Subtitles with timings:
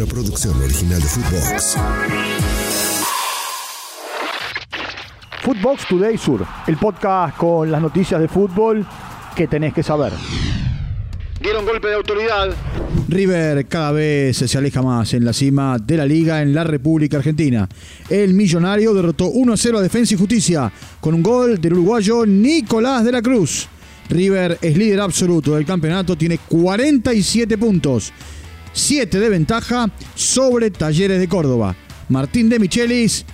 [0.00, 1.76] Una producción original de Footbox.
[5.42, 8.86] Footbox Today Sur, el podcast con las noticias de fútbol
[9.36, 10.14] que tenés que saber.
[11.42, 12.48] Dieron golpe de autoridad.
[13.08, 17.18] River cada vez se aleja más en la cima de la liga en la República
[17.18, 17.68] Argentina.
[18.08, 22.24] El millonario derrotó 1 a 0 a Defensa y Justicia con un gol del uruguayo
[22.24, 23.68] Nicolás de la Cruz.
[24.08, 28.12] River es líder absoluto del campeonato, tiene 47 puntos,
[28.72, 31.74] 7 de ventaja sobre Talleres de Córdoba.
[32.08, 33.24] Martín de Michelis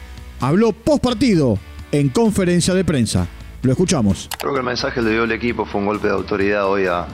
[0.41, 1.59] habló post partido
[1.93, 3.27] en conferencia de prensa.
[3.63, 4.29] Lo escuchamos.
[4.39, 7.07] Creo que el mensaje le dio el equipo fue un golpe de autoridad hoy a,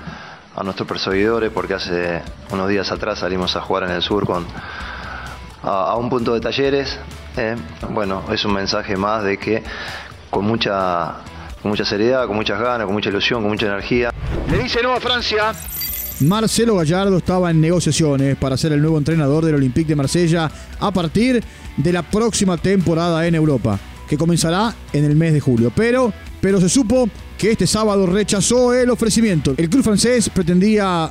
[0.54, 2.20] a nuestros perseguidores porque hace
[2.50, 4.44] unos días atrás salimos a jugar en el sur con
[5.62, 6.98] a, a un punto de talleres.
[7.36, 7.56] eh.
[7.90, 9.62] Bueno, es un mensaje más de que
[10.30, 11.14] con mucha,
[11.62, 14.10] con mucha seriedad, con muchas ganas, con mucha ilusión, con mucha energía.
[14.50, 15.52] Le dice no a Francia.
[16.22, 20.90] Marcelo Gallardo estaba en negociaciones para ser el nuevo entrenador del Olympique de Marsella a
[20.92, 21.42] partir
[21.76, 25.72] de la próxima temporada en Europa, que comenzará en el mes de julio.
[25.74, 29.54] Pero, pero se supo que este sábado rechazó el ofrecimiento.
[29.56, 31.08] El club francés pretendía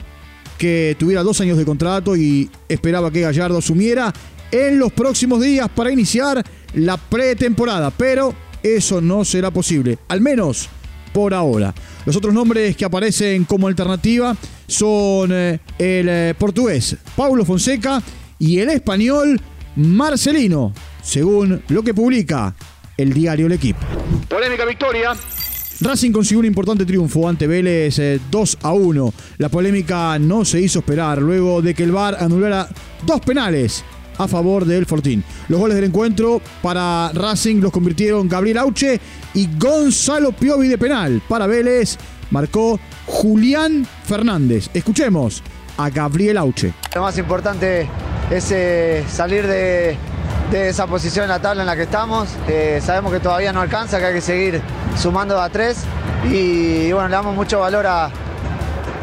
[0.57, 4.13] que tuviera dos años de contrato y esperaba que Gallardo asumiera
[4.51, 10.69] en los próximos días para iniciar la pretemporada, pero eso no será posible, al menos
[11.13, 11.73] por ahora.
[12.05, 14.35] Los otros nombres que aparecen como alternativa
[14.67, 18.01] son eh, el eh, portugués Paulo Fonseca
[18.39, 19.39] y el español
[19.75, 22.55] Marcelino, según lo que publica
[22.97, 23.79] el diario El Equipo.
[24.27, 25.13] Polémica victoria.
[25.81, 29.13] Racing consiguió un importante triunfo ante Vélez eh, 2 a 1.
[29.39, 32.69] La polémica no se hizo esperar luego de que el VAR anulara
[33.03, 33.83] dos penales
[34.23, 35.23] a favor del Fortín.
[35.49, 38.99] Los goles del encuentro para Racing los convirtieron Gabriel Auche
[39.33, 41.21] y Gonzalo Piovi de penal.
[41.27, 41.97] Para Vélez
[42.29, 44.69] marcó Julián Fernández.
[44.73, 45.41] Escuchemos
[45.77, 46.73] a Gabriel Auche.
[46.95, 47.87] Lo más importante
[48.29, 49.97] es eh, salir de,
[50.51, 52.29] de esa posición en la tabla en la que estamos.
[52.47, 54.61] Eh, sabemos que todavía no alcanza, que hay que seguir
[54.97, 55.77] sumando a tres.
[56.31, 58.11] Y, bueno, le damos mucho valor a-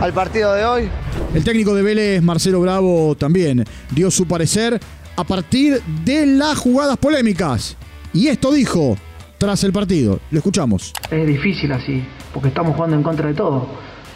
[0.00, 0.88] al partido de hoy.
[1.34, 4.80] El técnico de Vélez, Marcelo Bravo, también dio su parecer
[5.18, 7.76] a partir de las jugadas polémicas.
[8.14, 8.96] Y esto dijo
[9.36, 10.20] tras el partido.
[10.30, 10.92] Lo escuchamos.
[11.10, 13.66] Es difícil así, porque estamos jugando en contra de todo.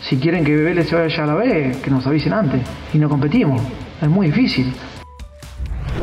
[0.08, 2.62] Si quieren que Vélez se vaya a la B, que nos avisen antes.
[2.94, 3.60] Y no competimos.
[4.00, 4.72] Es muy difícil.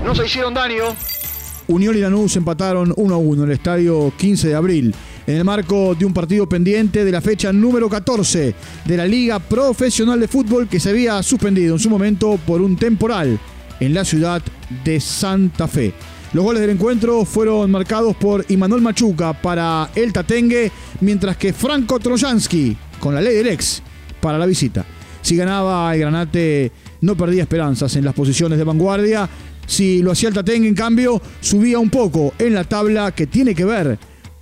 [0.04, 0.84] No se hicieron daño.
[1.68, 4.96] Unión y Lanús empataron 1 a 1 en el estadio 15 de abril,
[5.28, 9.40] en el marco de un partido pendiente de la fecha número 14 de la Liga
[9.40, 13.40] Profesional de Fútbol que se había suspendido en su momento por un temporal
[13.80, 14.42] en la ciudad
[14.84, 15.94] de Santa Fe.
[16.34, 20.72] Los goles del encuentro fueron marcados por Imanol Machuca para el Tatengue,
[21.02, 23.82] mientras que Franco Trojansky con la ley del ex
[24.22, 24.86] para la visita.
[25.22, 26.72] Si ganaba el Granate,
[27.02, 29.28] no perdía esperanzas en las posiciones de vanguardia.
[29.66, 33.56] Si lo hacía el Tatengue, en cambio, subía un poco en la tabla que tiene
[33.56, 33.98] que ver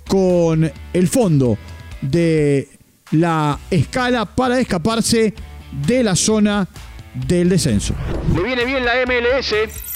[0.06, 1.56] con el fondo
[2.02, 2.68] de
[3.12, 5.34] la escala para escaparse
[5.86, 6.68] de la zona
[7.26, 7.94] del descenso.
[8.34, 9.87] Le viene bien la MLS.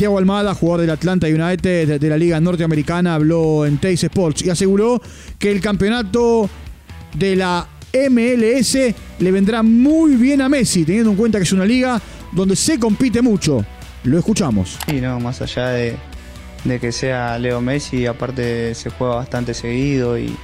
[0.00, 4.48] Thiago Almada, jugador del Atlanta United de, la Liga Norteamericana, habló en Teis Sports y
[4.48, 4.98] aseguró
[5.38, 6.48] que el campeonato
[7.12, 7.68] de la
[8.08, 8.78] MLS
[9.18, 12.00] le vendrá muy bien a Messi, teniendo en cuenta que es una liga
[12.32, 13.62] donde se compite mucho.
[14.04, 14.78] Lo escuchamos.
[14.86, 15.96] Y no, más allá de,
[16.64, 20.34] de que sea Leo Messi, aparte se juega bastante seguido y,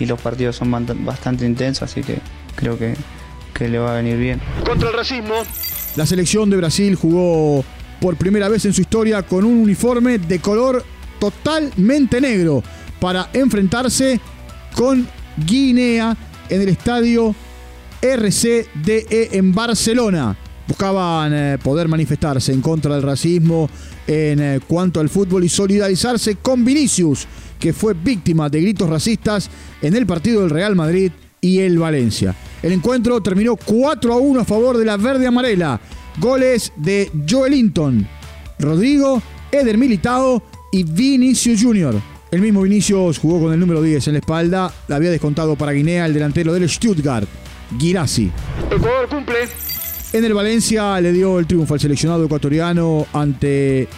[0.00, 0.72] y los partidos son
[1.04, 2.18] bastante intensos, así que
[2.56, 2.96] creo que,
[3.54, 4.40] que le va a venir bien.
[4.66, 5.34] Contra el racismo.
[5.94, 7.64] La selección de Brasil jugó
[8.00, 10.84] por primera vez en su historia con un uniforme de color
[11.18, 12.62] totalmente negro
[13.00, 14.20] para enfrentarse
[14.74, 15.06] con
[15.46, 16.16] Guinea
[16.48, 17.34] en el estadio
[18.00, 20.36] RCDE en Barcelona.
[20.66, 23.70] Buscaban eh, poder manifestarse en contra del racismo
[24.06, 27.26] en eh, cuanto al fútbol y solidarizarse con Vinicius,
[27.58, 31.10] que fue víctima de gritos racistas en el partido del Real Madrid
[31.40, 32.34] y el Valencia.
[32.62, 35.80] El encuentro terminó 4 a 1 a favor de la verde amarela.
[36.18, 38.06] Goles de Joelinton,
[38.58, 39.22] Rodrigo,
[39.52, 40.42] Eder Militao
[40.72, 41.94] y Vinicius Jr.
[42.30, 44.72] El mismo Vinicius jugó con el número 10 en la espalda.
[44.88, 47.28] La había descontado para Guinea el delantero del Stuttgart,
[47.78, 48.30] Girassi.
[48.70, 49.48] Ecuador cumple.
[50.12, 53.88] En el Valencia le dio el triunfo al seleccionado ecuatoriano ante el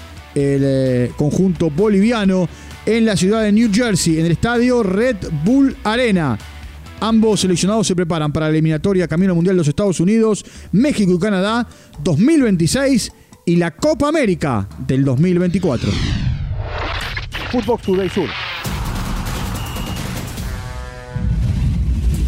[0.65, 2.49] eh, conjunto boliviano
[2.87, 6.39] en la ciudad de New Jersey, en el estadio Red Bull Arena.
[7.01, 11.19] Ambos seleccionados se preparan para la eliminatoria Camino Mundial de los Estados Unidos, México y
[11.19, 11.67] Canadá
[12.03, 13.13] 2026
[13.47, 15.91] y la Copa América del 2024.
[17.51, 18.29] Footbox Today Sur.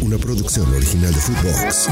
[0.01, 1.89] Una producción original de Footbox.